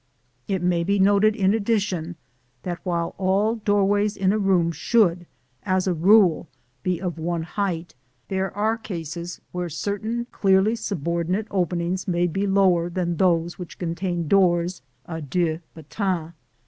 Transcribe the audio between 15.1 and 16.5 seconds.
deux battants.